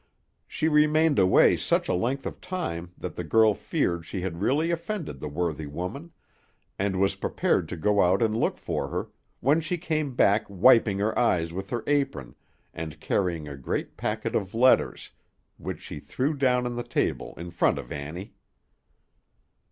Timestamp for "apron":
11.85-12.33